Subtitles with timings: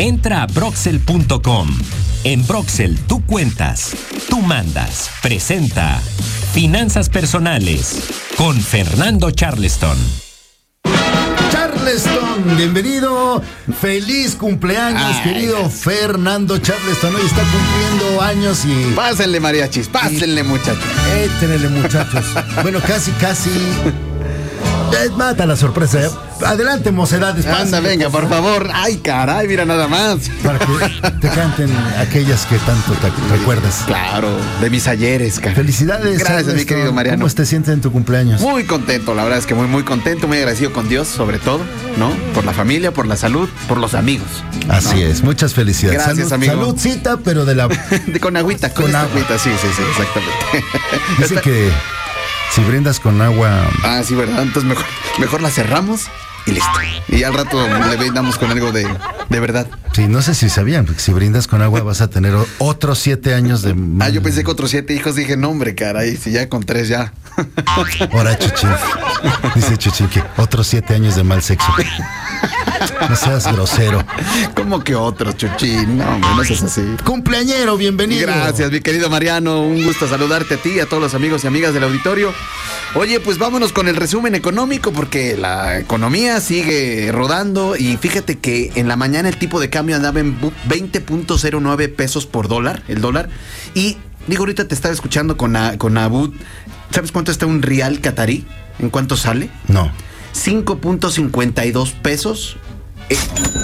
[0.00, 1.68] Entra a broxel.com.
[2.24, 3.94] En Broxel tú cuentas,
[4.30, 5.10] tú mandas.
[5.20, 6.00] Presenta
[6.54, 8.08] Finanzas Personales
[8.38, 9.98] con Fernando Charleston.
[11.52, 13.42] Charleston, bienvenido.
[13.78, 17.14] Feliz cumpleaños, Ay, querido Fernando Charleston.
[17.14, 18.94] Hoy está cumpliendo años y.
[18.94, 20.82] Pásenle, mariachis, pásenle, muchachos.
[21.14, 22.24] Échenle, muchachos.
[22.62, 23.50] bueno, casi, casi.
[25.16, 26.00] Mata la sorpresa.
[26.02, 26.10] ¿eh?
[26.44, 27.46] Adelante, mocedades.
[27.46, 28.68] Anda, venga, por favor.
[28.72, 30.30] Ay, caray, mira nada más.
[30.42, 30.66] Para que
[31.20, 33.82] te canten aquellas que tanto te recuerdas.
[33.86, 34.28] Claro,
[34.60, 35.54] de mis ayeres, cara.
[35.54, 36.18] Felicidades.
[36.18, 36.66] Gracias, mi Charleston.
[36.66, 37.18] querido Mariano.
[37.22, 38.40] ¿Cómo te sientes en tu cumpleaños?
[38.40, 41.60] Muy contento, la verdad es que muy, muy contento, muy agradecido con Dios, sobre todo,
[41.98, 42.10] ¿no?
[42.34, 44.28] Por la familia, por la salud, por los amigos.
[44.68, 46.02] Así es, muchas felicidades.
[46.04, 46.52] Gracias, Salud- amigo.
[46.66, 47.68] Saludcita, pero de la.
[48.06, 49.12] De, con agüita, con, Con esta agua.
[49.12, 50.64] agüita, sí, sí, sí, exactamente.
[51.18, 51.70] Dice que
[52.50, 53.68] si brindas con agua.
[53.84, 54.42] Ah, sí, ¿verdad?
[54.42, 54.84] Entonces mejor,
[55.18, 56.06] mejor la cerramos
[56.46, 56.70] y listo.
[57.08, 58.86] Y al rato le brindamos con algo de,
[59.28, 59.66] de verdad.
[59.92, 63.34] Sí, no sé si sabían, porque si brindas con agua vas a tener otros siete
[63.34, 63.74] años de.
[64.00, 66.88] Ah, yo pensé que otros siete hijos, dije, no, hombre, caray, si ya con tres
[66.88, 67.12] ya.
[68.12, 68.70] Ahora, Chuchín.
[69.54, 71.66] Dice Chuchín que otros siete años de mal sexo.
[73.08, 74.04] No seas grosero.
[74.54, 75.98] ¿Cómo que otros, Chuchín?
[75.98, 76.82] No, no seas así.
[77.04, 78.22] Cumpleañero, bienvenido.
[78.26, 79.62] Gracias, mi querido Mariano.
[79.62, 82.32] Un gusto saludarte a ti y a todos los amigos y amigas del auditorio.
[82.94, 88.72] Oye, pues vámonos con el resumen económico porque la economía sigue rodando y fíjate que
[88.74, 93.00] en la mañana el tipo de cambio andaba en bu- 20.09 pesos por dólar, el
[93.00, 93.28] dólar.
[93.74, 96.30] Y digo, ahorita te estaba escuchando con, a- con Abud.
[96.90, 98.44] ¿Sabes cuánto está un real catarí?
[98.80, 99.50] ¿En cuánto sale?
[99.68, 99.92] No.
[100.34, 102.56] 5.52 pesos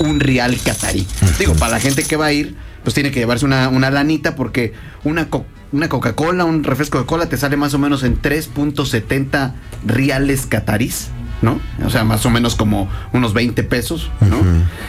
[0.00, 1.06] un real catarí.
[1.38, 4.34] Digo, para la gente que va a ir, pues tiene que llevarse una, una lanita
[4.34, 4.72] porque
[5.04, 9.52] una, co- una Coca-Cola, un refresco de cola te sale más o menos en 3.70
[9.86, 11.08] reales catarís.
[11.40, 11.60] ¿No?
[11.86, 14.38] O sea, más o menos como unos 20 pesos, ¿no?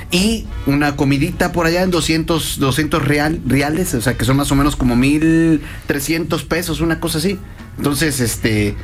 [0.10, 4.52] Y una comidita por allá en 200, 200 real, reales, o sea, que son más
[4.52, 7.38] o menos como 1.300 pesos, una cosa así.
[7.80, 8.76] Entonces, este...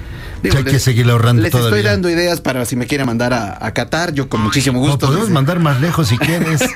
[0.55, 1.75] Hay que seguirle ahorrando Les todavía.
[1.80, 4.86] estoy dando ideas para si me quieren mandar a, a Qatar, yo con muchísimo No,
[4.92, 5.08] gusto.
[5.08, 6.61] podemos Desde- mandar más lejos si quieres.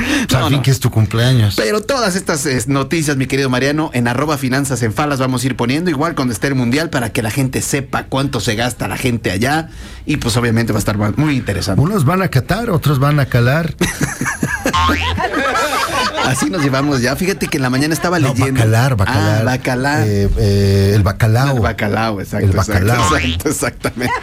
[0.00, 0.62] Pues, al No, fin no.
[0.62, 1.56] que es tu cumpleaños.
[1.56, 5.56] Pero todas estas noticias, mi querido Mariano, en arroba finanzas en falas vamos a ir
[5.56, 8.96] poniendo igual cuando esté el mundial para que la gente sepa cuánto se gasta la
[8.96, 9.68] gente allá
[10.06, 11.82] y pues obviamente va a estar muy interesante.
[11.82, 13.74] Unos van a catar, otros van a calar.
[16.26, 17.16] Así nos llevamos ya.
[17.16, 18.52] Fíjate que en la mañana estaba No, leyendo.
[18.60, 19.40] bacalar, bacalar.
[19.40, 20.06] Ah, bacalar.
[20.06, 21.56] Eh, eh, el bacalao.
[21.56, 22.46] El bacalao, exacto.
[22.46, 23.16] El bacalao.
[23.16, 24.14] Exacto, exacto, exactamente.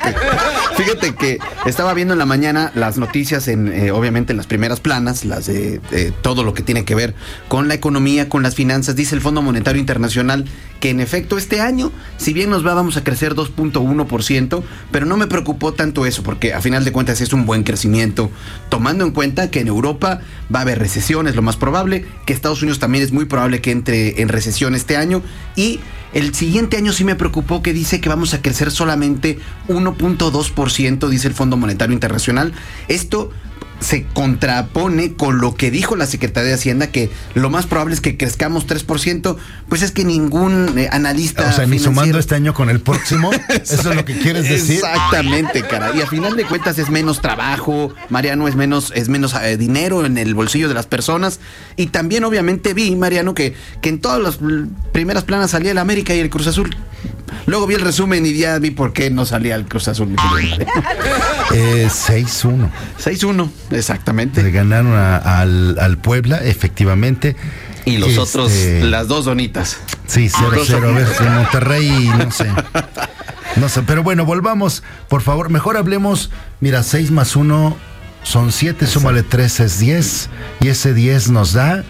[0.77, 4.79] Fíjate que estaba viendo en la mañana las noticias en, eh, obviamente, en las primeras
[4.79, 5.81] planas, las de
[6.21, 7.13] todo lo que tiene que ver
[7.47, 8.95] con la economía, con las finanzas.
[8.95, 10.45] Dice el Fondo Monetario Internacional
[10.79, 15.17] que en efecto este año, si bien nos va, vamos a crecer 2.1%, pero no
[15.17, 18.29] me preocupó tanto eso, porque a final de cuentas es un buen crecimiento,
[18.69, 20.19] tomando en cuenta que en Europa
[20.53, 23.61] va a haber recesión, es lo más probable, que Estados Unidos también es muy probable
[23.61, 25.21] que entre en recesión este año,
[25.55, 25.79] y
[26.13, 31.27] el siguiente año sí me preocupó que dice que vamos a crecer solamente 1.2%, dice
[31.27, 32.53] el Fondo Monetario Internacional.
[32.87, 33.31] Esto
[33.79, 38.01] se contrapone con lo que dijo la Secretaría de Hacienda, que lo más probable es
[38.01, 39.37] que crezcamos 3%,
[39.69, 41.49] pues es que ningún eh, analista...
[41.49, 43.31] O sea, ni sumando este año con el próximo.
[43.49, 44.77] Eso es lo que quieres decir.
[44.77, 45.91] Exactamente, cara.
[45.95, 50.05] Y a final de cuentas es menos trabajo, Mariano, es menos, es menos eh, dinero
[50.05, 51.39] en el bolsillo de las personas.
[51.75, 54.39] Y también, obviamente, vi, Mariano, que, que en todas las
[54.91, 56.75] primeras planas salía el América y el Cruz Azul.
[57.47, 60.15] Luego vi el resumen y ya vi por qué no salía el Cruz Azul.
[61.53, 62.69] Eh, 6-1.
[63.01, 64.51] 6-1, Le exactamente.
[64.51, 67.37] ganaron a- al, al Puebla, efectivamente.
[67.85, 68.51] Y los Este, otros,
[68.83, 69.77] las dos donitas.
[70.07, 70.51] Sí, 0-0.
[70.55, 72.47] Dos A ver, en Monterrey, no sé.
[73.55, 74.83] No sé, pero bueno, volvamos.
[75.07, 76.29] Por favor, mejor hablemos.
[76.59, 77.77] Mira, 6 más 1
[78.23, 80.29] son 7, súmale 3 es 10.
[80.59, 81.85] Y ese 10 nos da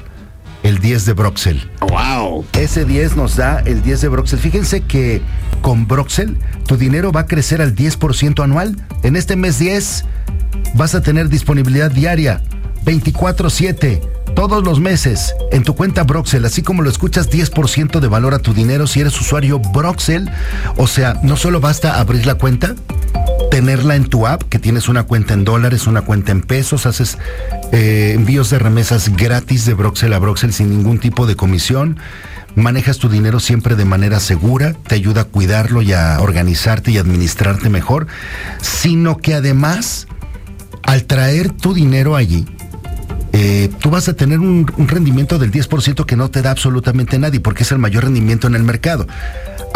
[0.61, 1.67] el 10 de Broxel.
[1.81, 2.45] ¡Wow!
[2.53, 4.37] Ese 10 nos da el 10 de Broxel.
[4.37, 5.21] Fíjense que
[5.61, 8.75] con Broxel tu dinero va a crecer al 10% anual.
[9.03, 10.05] En este mes 10
[10.75, 12.41] vas a tener disponibilidad diaria
[12.85, 14.01] 24/7
[14.35, 18.39] todos los meses en tu cuenta Broxel, así como lo escuchas 10% de valor a
[18.39, 20.29] tu dinero si eres usuario Broxel.
[20.75, 22.75] O sea, no solo basta abrir la cuenta,
[23.49, 27.17] tenerla en tu app, que tienes una cuenta en dólares, una cuenta en pesos, haces
[27.71, 31.97] eh, envíos de remesas gratis de Broxel a Broxel sin ningún tipo de comisión.
[32.57, 36.97] Manejas tu dinero siempre de manera segura, te ayuda a cuidarlo y a organizarte y
[36.97, 38.07] administrarte mejor,
[38.59, 40.07] sino que además,
[40.81, 42.47] al traer tu dinero allí,
[43.39, 47.19] eh, tú vas a tener un, un rendimiento del 10% que no te da absolutamente
[47.19, 49.05] nadie, porque es el mayor rendimiento en el mercado.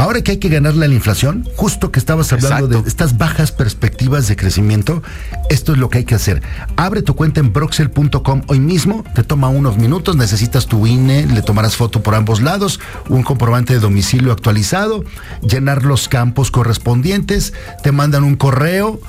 [0.01, 2.81] Ahora que hay que ganarle a la inflación, justo que estabas hablando Exacto.
[2.81, 5.03] de estas bajas perspectivas de crecimiento,
[5.49, 6.41] esto es lo que hay que hacer.
[6.75, 11.43] Abre tu cuenta en broxel.com hoy mismo, te toma unos minutos, necesitas tu INE, le
[11.43, 12.79] tomarás foto por ambos lados,
[13.09, 15.05] un comprobante de domicilio actualizado,
[15.47, 17.53] llenar los campos correspondientes,
[17.83, 18.99] te mandan un correo.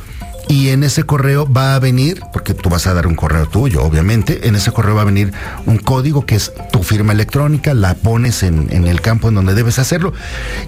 [0.48, 3.82] Y en ese correo va a venir, porque tú vas a dar un correo tuyo,
[3.82, 5.32] obviamente, en ese correo va a venir
[5.66, 9.54] un código que es tu firma electrónica, la pones en, en el campo en donde
[9.54, 10.12] debes hacerlo,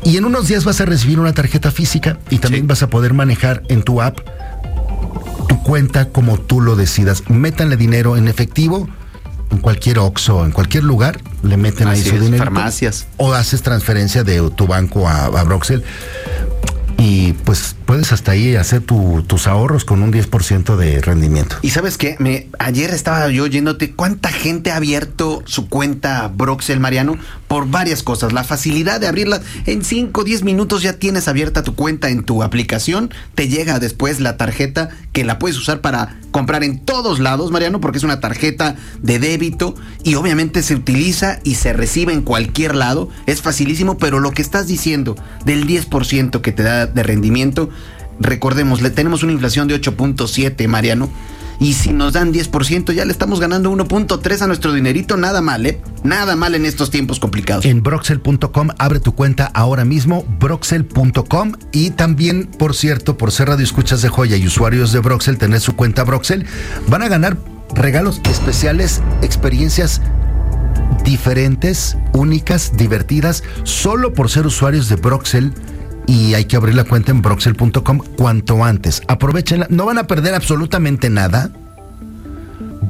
[0.02, 2.68] y en unos días vas a recibir una tarjeta física y también Sí.
[2.68, 4.18] vas a poder manejar en tu app
[5.48, 7.28] tu cuenta como tú lo decidas.
[7.28, 8.88] Métanle dinero en efectivo,
[9.50, 12.42] en cualquier OXXO, en cualquier lugar, le meten ahí Así su es, dinero.
[12.44, 13.06] farmacias.
[13.18, 15.84] O haces transferencia de tu banco a, a Broxel.
[16.96, 21.54] Y pues puedes hasta ahí hacer tu- tus ahorros con un 10% de rendimiento.
[21.62, 26.80] Y sabes qué, me, ayer estaba yo oyéndote cuánta gente ha abierto su cuenta Broxel
[26.80, 28.32] Mariano por varias cosas.
[28.32, 32.24] La facilidad de abrirla en 5 o 10 minutos ya tienes abierta tu cuenta en
[32.24, 33.14] tu aplicación.
[33.36, 37.80] Te llega después la tarjeta que la puedes usar para comprar en todos lados, Mariano,
[37.80, 42.74] porque es una tarjeta de débito y obviamente se utiliza y se recibe en cualquier
[42.74, 43.08] lado.
[43.26, 45.14] Es facilísimo, pero lo que estás diciendo
[45.44, 47.70] del 10% que te da de rendimiento,
[48.20, 51.10] recordemos, le tenemos una inflación de 8.7, Mariano.
[51.60, 55.16] Y si nos dan 10%, ya le estamos ganando 1.3 a nuestro dinerito.
[55.16, 55.80] Nada mal, ¿eh?
[56.02, 57.64] Nada mal en estos tiempos complicados.
[57.64, 61.52] En broxel.com, abre tu cuenta ahora mismo, broxel.com.
[61.72, 65.60] Y también, por cierto, por ser radio escuchas de joya y usuarios de Broxel, tener
[65.60, 66.44] su cuenta Broxel,
[66.88, 67.36] van a ganar
[67.74, 70.00] regalos especiales, experiencias
[71.04, 75.52] diferentes, únicas, divertidas, solo por ser usuarios de Broxel.
[76.06, 79.02] Y hay que abrir la cuenta en broxel.com cuanto antes.
[79.08, 81.50] Aprovechenla, no van a perder absolutamente nada.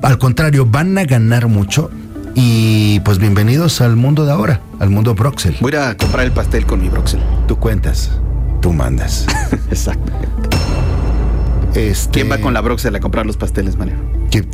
[0.03, 1.91] Al contrario, van a ganar mucho.
[2.35, 5.57] Y pues bienvenidos al mundo de ahora, al mundo Broxel.
[5.61, 7.21] Voy a ir a comprar el pastel con mi Broxel.
[7.47, 8.11] Tú cuentas,
[8.61, 9.27] tú mandas.
[9.71, 10.13] Exacto.
[11.75, 14.03] Este, ¿Quién va con la Broxel a comprar los pasteles, Mariano?
[14.31, 14.49] ¿Quién,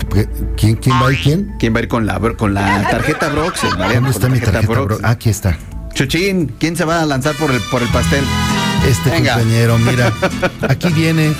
[0.56, 1.54] quién, quién va y quién?
[1.58, 3.70] ¿Quién va a ir con la, con la tarjeta Broxel?
[3.70, 4.66] ¿Dónde está mi tarjeta?
[4.66, 4.98] Broxel.
[4.98, 5.08] Bro?
[5.08, 5.56] Aquí está.
[6.04, 8.24] Chuchín, ¿quién se va a lanzar por el, por el pastel?
[8.88, 9.34] Este Venga.
[9.34, 10.10] compañero, mira,
[10.68, 11.34] aquí viene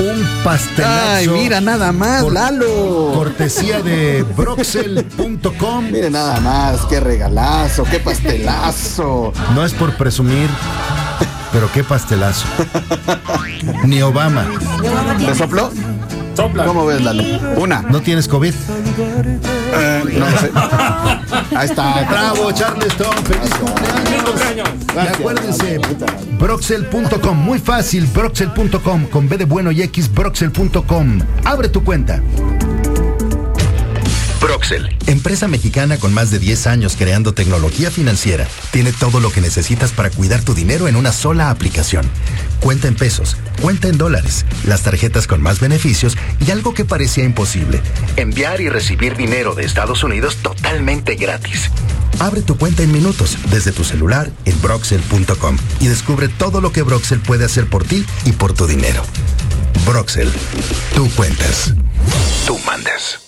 [0.00, 1.10] un pastelazo.
[1.10, 3.12] Ay, mira nada más, Cor- Lalo.
[3.14, 5.90] Cortesía de broxel.com.
[5.90, 9.34] Mire nada más, qué regalazo, qué pastelazo.
[9.54, 10.48] No es por presumir,
[11.52, 12.46] pero qué pastelazo.
[13.84, 14.46] Ni Obama.
[15.18, 15.70] ¿Te sopló?
[16.34, 16.64] Sopla.
[16.64, 17.22] ¿Cómo ves, Lalo?
[17.56, 17.82] Una.
[17.82, 18.52] ¿No tienes COVID?
[18.52, 20.50] Eh, no lo sé.
[21.56, 22.06] Ahí está.
[22.08, 23.16] Bravo, Charleston.
[23.24, 24.24] Feliz cumpleaños.
[24.24, 24.68] cumpleaños.
[24.94, 25.80] Y acuérdense,
[26.38, 31.18] broxel.com, muy fácil, broxel.com, con B de bueno y X, broxel.com.
[31.44, 32.20] Abre tu cuenta.
[34.44, 39.40] Broxel, empresa mexicana con más de 10 años creando tecnología financiera, tiene todo lo que
[39.40, 42.04] necesitas para cuidar tu dinero en una sola aplicación.
[42.60, 47.24] Cuenta en pesos, cuenta en dólares, las tarjetas con más beneficios y algo que parecía
[47.24, 47.80] imposible,
[48.16, 51.70] enviar y recibir dinero de Estados Unidos totalmente gratis.
[52.18, 56.82] Abre tu cuenta en minutos desde tu celular en broxel.com y descubre todo lo que
[56.82, 59.04] Broxel puede hacer por ti y por tu dinero.
[59.86, 60.30] Broxel,
[60.94, 61.72] tú cuentas,
[62.46, 63.23] tú mandas.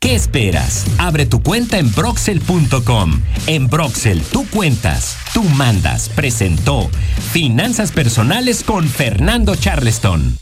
[0.00, 0.84] ¿Qué esperas?
[0.98, 3.20] Abre tu cuenta en broxel.com.
[3.48, 6.08] En Broxel, tú cuentas, tú mandas.
[6.10, 6.88] Presentó
[7.32, 10.38] Finanzas Personales con Fernando Charleston.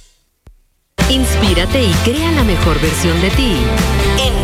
[1.08, 3.56] Inspírate y crea la mejor versión de ti.